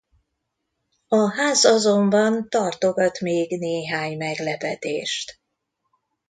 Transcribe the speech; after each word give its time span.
A 1.07 1.31
ház 1.35 1.63
azonban 1.63 2.49
tartogat 2.49 3.19
még 3.19 3.59
néhány 3.59 4.17
meglepetést... 4.17 5.39